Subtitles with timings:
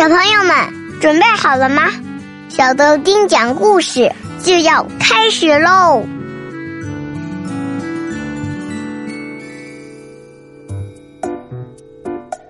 [0.00, 1.82] 小朋友们准备好了吗？
[2.48, 4.10] 小豆丁讲故事
[4.42, 6.02] 就要开始喽！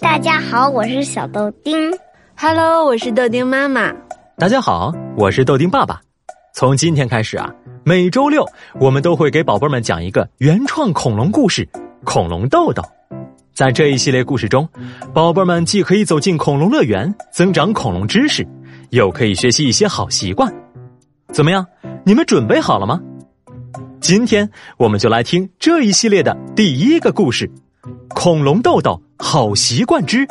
[0.00, 1.90] 大家好，我是小豆丁。
[2.36, 3.92] Hello，我是豆丁妈妈。
[4.38, 6.00] 大家好，我是豆丁爸爸。
[6.54, 7.52] 从今天开始啊，
[7.82, 8.46] 每周六
[8.78, 11.66] 我们都会给宝贝们讲一个原创恐龙故事
[12.04, 12.80] 《恐龙豆豆》。
[13.54, 14.66] 在这一系列故事中，
[15.12, 18.46] 宝贝们既可以走进恐龙乐园，增长恐龙知识，
[18.90, 20.52] 又可以学习一些好习惯。
[21.32, 21.66] 怎么样？
[22.04, 22.98] 你们准备好了吗？
[24.00, 27.46] 今天我们就来听这一系列的第一个故事
[28.08, 30.26] 《恐龙豆豆好习惯之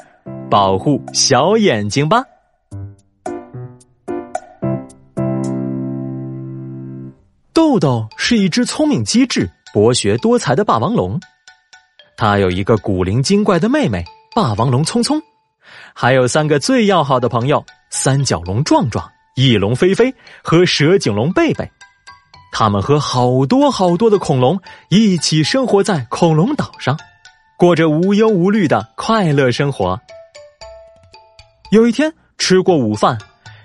[0.50, 2.24] 保护小眼睛》吧。
[7.54, 11.20] 豆豆是一只聪明机智、博学多才的霸王龙。
[12.22, 15.20] 他有一个古灵精怪的妹妹霸王龙聪聪，
[15.92, 20.14] 还有三个最要好的朋友三角龙壮壮、翼龙飞飞
[20.44, 21.68] 和蛇颈龙贝贝。
[22.52, 26.96] 他们和好多好多的恐龙一起生活在恐龙岛上，
[27.58, 30.00] 过着无忧无虑的快乐生活。
[31.72, 33.18] 有一天吃过午饭，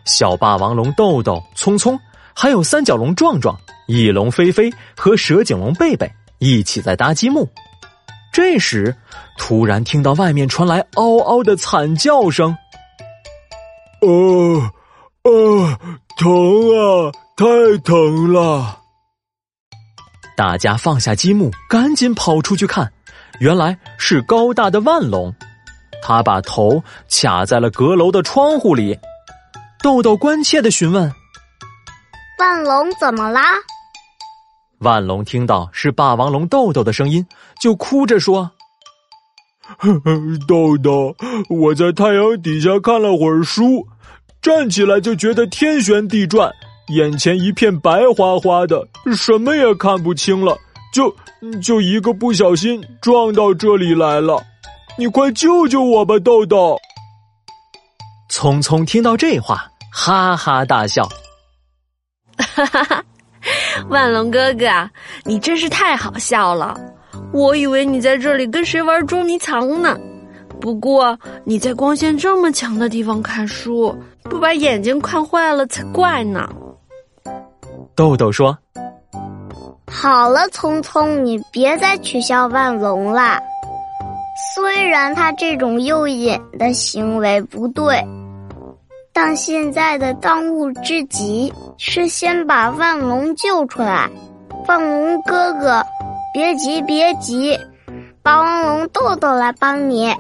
[0.07, 2.01] 小霸王龙豆豆、聪聪，
[2.33, 3.55] 还有三角龙壮壮、
[3.87, 7.47] 翼龙飞飞和蛇颈龙贝贝一起在搭积木。
[8.37, 8.95] 这时，
[9.39, 12.55] 突然听到外面传来嗷嗷的惨叫声。
[14.03, 14.09] 啊
[15.23, 15.81] 啊，
[16.19, 16.29] 疼
[16.77, 18.81] 啊，太疼了！
[20.37, 22.93] 大家放下积木，赶紧跑出去看，
[23.41, 25.35] 原来是高大的万龙，
[26.03, 28.99] 他把头卡在了阁楼的窗户里。
[29.83, 31.11] 豆豆关切的询问
[32.39, 33.41] ：“万龙怎么啦？”
[34.87, 37.27] 万龙听到是霸王龙豆豆的声音，
[37.61, 38.49] 就哭着说
[40.47, 41.13] ：“豆豆，
[41.51, 43.85] 我在太阳底下看了会儿书，
[44.41, 46.53] 站起来就觉得天旋地转，
[46.95, 50.57] 眼前一片白花花的，什么也看不清了，
[50.95, 51.13] 就
[51.61, 54.41] 就一个不小心撞到这里来了。
[54.97, 56.79] 你快救救我吧，豆豆！”
[58.31, 61.09] 聪聪听到这话，哈哈大笑，
[62.39, 63.03] 哈哈哈。
[63.89, 64.67] 万龙哥哥，
[65.25, 66.77] 你真是太好笑了！
[67.33, 69.97] 我以为你在这里跟谁玩捉迷藏呢。
[70.61, 76.49] 不过你在光线这么强的地方看书，不把眼睛看坏了才怪呢。
[77.95, 78.57] 豆豆说
[79.87, 83.39] ：“好了，聪聪，你别再取笑万龙了。
[84.55, 88.03] 虽然他这种诱引的行为不对。”
[89.17, 94.11] 但现在的当务之急是先把万龙救出来。
[94.69, 95.83] 万龙哥哥，
[96.35, 97.59] 别急别急，
[98.23, 100.15] 霸王龙豆豆来帮你。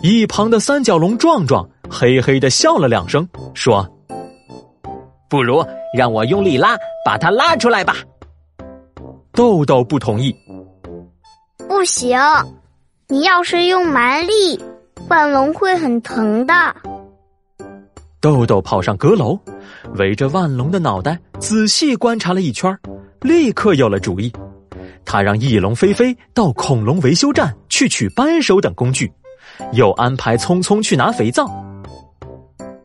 [0.00, 3.84] 一旁的三角龙壮壮嘿嘿的笑了两声，说
[5.28, 7.96] ：“不如让我用力拉，把它拉出来吧。”
[9.34, 10.32] 豆豆不同意。
[11.66, 12.16] 不行，
[13.08, 14.62] 你要是用蛮力，
[15.08, 16.54] 万龙会很疼的。
[18.20, 19.38] 豆豆跑上阁楼，
[19.94, 22.78] 围着万龙的脑袋仔细观察了一圈，
[23.22, 24.30] 立刻有了主意。
[25.06, 29.10] 他让翼龙飞飞到恐龙维修站去取扳手等工具，
[29.72, 31.50] 又安排匆匆去拿肥皂。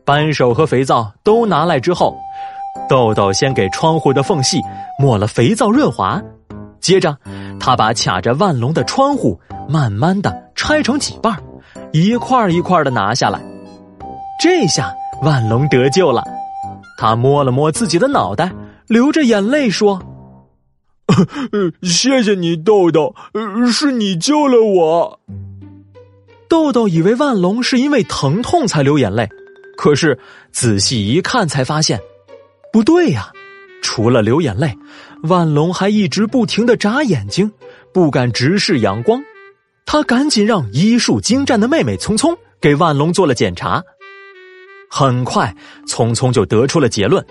[0.06, 2.16] 扳手和肥皂都拿来之后，
[2.88, 4.58] 豆豆先给窗户的缝隙
[4.98, 6.22] 抹了肥皂润滑，
[6.80, 7.14] 接着
[7.60, 11.36] 他把卡着万龙的窗户慢慢的拆成几瓣，
[11.92, 13.38] 一块一块的拿下来。
[14.40, 14.90] 这下。
[15.22, 16.22] 万龙得救了，
[16.98, 18.52] 他摸了摸自己的脑袋，
[18.86, 20.00] 流着眼泪说
[21.82, 23.14] ：“谢谢你，豆豆，
[23.72, 25.20] 是你救了我。”
[26.48, 29.28] 豆豆以为万龙是因为疼痛才流眼泪，
[29.76, 30.18] 可是
[30.52, 32.00] 仔细一看才发现，
[32.72, 33.32] 不对呀！
[33.82, 34.76] 除了流眼泪，
[35.22, 37.50] 万龙还一直不停的眨眼睛，
[37.92, 39.22] 不敢直视阳光。
[39.84, 43.82] 他赶紧让医术精湛的妹妹聪聪给万龙做了检查。
[44.98, 45.54] 很快，
[45.86, 47.22] 聪聪就得出了结论。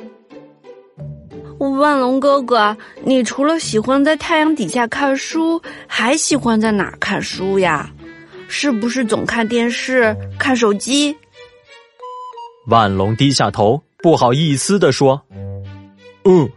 [1.80, 7.90] 万龙哥哥，你除了喜欢在太阳底下看书，还喜欢在哪儿看书呀？
[8.48, 11.18] 是不是总看电视、看手机？
[12.68, 15.20] 万龙低下头，不好意思的说
[16.24, 16.48] ：“嗯，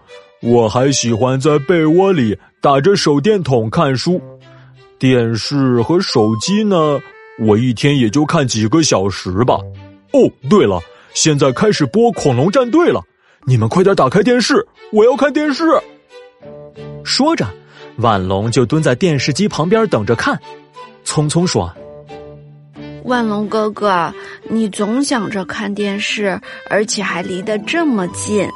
[0.43, 4.21] 我还喜欢在被窝里打着手电筒看书。
[4.99, 7.01] 电视和手机呢，
[7.39, 9.59] 我一天也就看几个小时吧。”
[10.13, 10.79] 哦，对了，
[11.15, 13.03] 现在开始播《恐龙战队》了，
[13.47, 15.65] 你们快点打开电视，我要看电视。
[17.05, 17.47] 说着，
[17.97, 20.39] 万龙就蹲在电视机旁边等着看。
[21.05, 21.73] 聪聪说
[23.05, 24.13] ：“万龙哥哥，
[24.49, 26.39] 你总想着看电视，
[26.69, 28.47] 而且还离得这么近，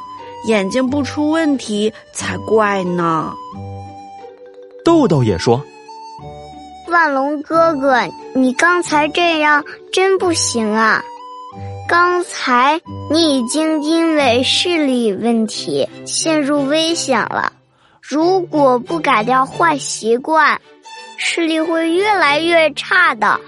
[0.47, 3.33] 眼睛不出问题才怪呢。
[4.85, 5.63] 豆豆也说
[6.91, 7.97] ：“万龙哥哥，
[8.35, 11.01] 你刚才这样真不行啊！
[11.87, 12.81] 刚才
[13.11, 17.51] 你已经因为视力问题陷入危险了，
[18.01, 20.59] 如果不改掉坏习惯，
[21.17, 23.39] 视力会越来越差的。”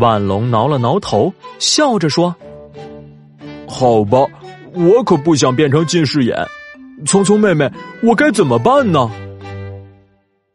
[0.00, 2.34] 万龙挠了挠头，笑着说
[3.68, 4.26] ：“好吧，
[4.72, 6.36] 我可不想变成近视眼。
[7.04, 7.70] 聪聪妹妹，
[8.02, 9.10] 我该怎么办呢？”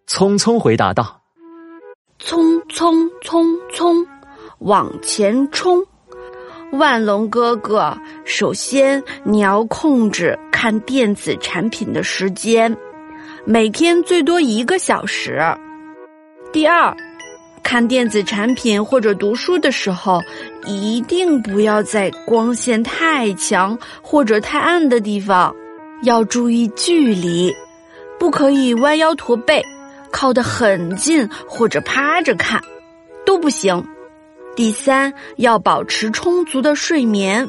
[0.07, 1.21] 聪聪回答道
[2.19, 2.93] ：“匆匆
[3.23, 4.05] 匆匆，
[4.59, 5.83] 往前冲！
[6.71, 12.75] 万龙哥哥，首先你要控制看电子产品的时间，
[13.45, 15.39] 每天最多一个小时。
[16.51, 16.95] 第二。”
[17.63, 20.19] 看电子产品或者读书的时候，
[20.65, 25.55] 一定不要在光线太强或者太暗的地方，
[26.01, 27.53] 要注意距离，
[28.19, 29.63] 不可以弯腰驼背，
[30.11, 32.59] 靠得很近或者趴着看，
[33.25, 33.81] 都不行。
[34.55, 37.47] 第三，要保持充足的睡眠，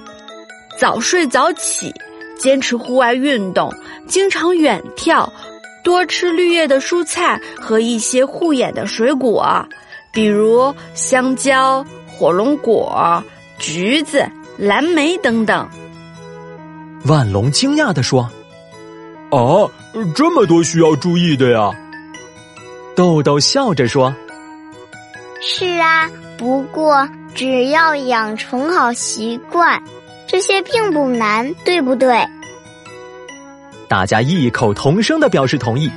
[0.78, 1.92] 早睡早起，
[2.38, 3.72] 坚持户外运动，
[4.06, 5.28] 经常远眺，
[5.82, 9.66] 多吃绿叶的蔬菜和一些护眼的水果。
[10.12, 13.22] 比如香蕉、火龙果、
[13.58, 14.24] 橘子、
[14.58, 15.68] 蓝莓等等。
[17.06, 18.30] 万龙惊讶的说
[19.32, 19.66] ：“啊，
[20.14, 21.70] 这么多需要注意的呀！”
[22.94, 24.14] 豆豆笑着说
[25.42, 26.08] ：“是啊，
[26.38, 29.82] 不过只要养成好习惯，
[30.26, 32.24] 这些并不难，对不对？”
[33.88, 35.90] 大家异口同声的表示同意。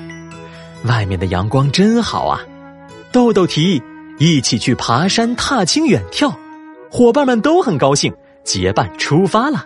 [0.85, 2.41] 外面的阳光真好啊！
[3.11, 3.81] 豆豆提议。
[4.17, 6.33] 一起去爬山、踏青、远眺，
[6.89, 8.13] 伙伴们都很高兴，
[8.45, 9.65] 结伴出发了。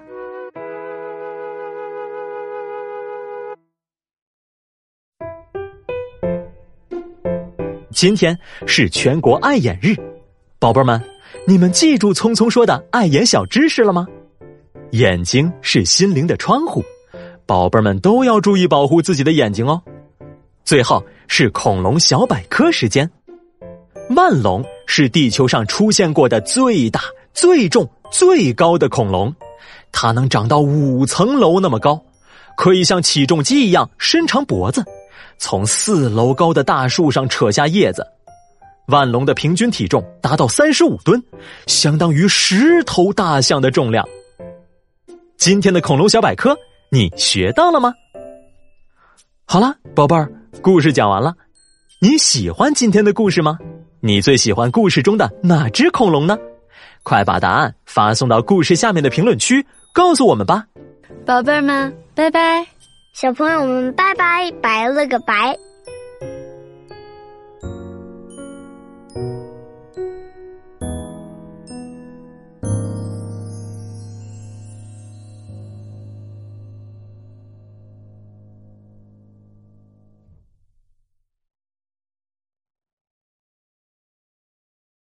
[7.91, 8.37] 今天
[8.67, 9.95] 是全国爱眼日，
[10.59, 11.01] 宝贝儿们，
[11.47, 14.07] 你们记住聪聪说的爱眼小知识了吗？
[14.91, 16.83] 眼睛是心灵的窗户，
[17.47, 19.81] 宝贝儿们都要注意保护自己的眼睛哦。
[20.63, 23.09] 最后是恐龙小百科时间。
[24.15, 27.01] 万龙是地球上出现过的最大、
[27.33, 29.33] 最重、最高的恐龙，
[29.91, 31.99] 它能长到五层楼那么高，
[32.55, 34.85] 可以像起重机一样伸长脖子，
[35.37, 38.05] 从四楼高的大树上扯下叶子。
[38.87, 41.21] 万龙的平均体重达到三十五吨，
[41.67, 44.07] 相当于十头大象的重量。
[45.37, 46.57] 今天的恐龙小百科，
[46.89, 47.93] 你学到了吗？
[49.45, 50.31] 好了，宝贝儿，
[50.61, 51.35] 故事讲完了，
[52.01, 53.57] 你喜欢今天的故事吗？
[54.01, 56.37] 你最喜欢故事中的哪只恐龙呢？
[57.03, 60.65] 快把答案发送到故事下面的评论区，告诉我们吧。
[61.25, 62.78] 宝贝儿们，拜拜！
[63.11, 64.51] 小朋友们，拜拜！
[64.61, 65.57] 拜了个拜。